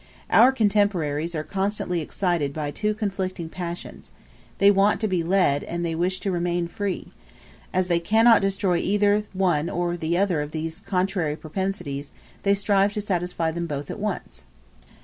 Our 0.31 0.51
contemporaries 0.51 1.35
are 1.35 1.43
constantly 1.43 2.01
excited 2.01 2.53
by 2.53 2.71
two 2.71 2.95
conflicting 2.95 3.49
passions; 3.49 4.11
they 4.57 4.71
want 4.71 4.99
to 5.01 5.07
be 5.07 5.21
led, 5.21 5.63
and 5.63 5.85
they 5.85 5.93
wish 5.93 6.19
to 6.21 6.31
remain 6.31 6.67
free: 6.67 7.11
as 7.71 7.85
they 7.85 7.99
cannot 7.99 8.41
destroy 8.41 8.77
either 8.77 9.25
one 9.33 9.69
or 9.69 9.95
the 9.95 10.17
other 10.17 10.41
of 10.41 10.49
these 10.49 10.79
contrary 10.79 11.35
propensities, 11.35 12.09
they 12.41 12.55
strive 12.55 12.93
to 12.93 13.01
satisfy 13.01 13.51
them 13.51 13.67
both 13.67 13.91
at 13.91 13.99
once. 13.99 14.41